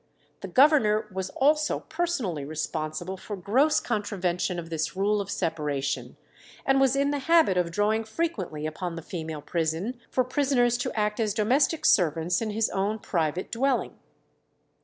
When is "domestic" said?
11.35-11.85